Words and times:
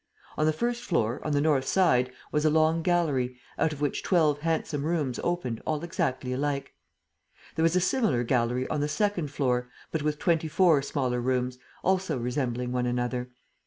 On 0.35 0.47
the 0.47 0.51
first 0.51 0.83
floor, 0.83 1.21
on 1.23 1.31
the 1.33 1.39
north 1.41 1.67
side, 1.67 2.11
was 2.31 2.43
a 2.43 2.49
long 2.49 2.81
gallery, 2.81 3.37
out 3.59 3.71
of 3.71 3.81
which 3.81 4.01
twelve 4.01 4.39
handsome 4.39 4.83
rooms 4.83 5.19
opened 5.23 5.61
all 5.63 5.83
exactly 5.83 6.33
alike. 6.33 6.73
There 7.53 7.61
was 7.61 7.75
a 7.75 7.79
similar 7.81 8.23
gallery 8.23 8.67
on 8.69 8.81
the 8.81 8.87
second 8.87 9.29
floor, 9.29 9.69
but 9.91 10.01
with 10.01 10.17
twenty 10.17 10.47
four 10.47 10.81
smaller 10.81 11.21
rooms, 11.21 11.59
also 11.83 12.17
resembling 12.17 12.71
one 12.71 12.87
another. 12.87 13.29